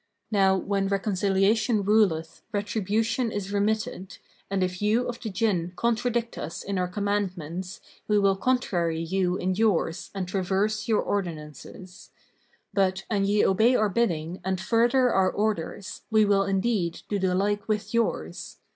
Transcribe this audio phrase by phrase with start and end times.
[0.31, 4.17] Now, when reconciliation ruleth, retribution is remitted,
[4.49, 9.37] and if you of the Jinn contradict us in our commandments, we will contrary you
[9.37, 12.09] in yours and traverse your ordinances;
[12.73, 17.35] but, an ye obey our bidding and further our orders, we will indeed do the
[17.35, 18.57] like with yours.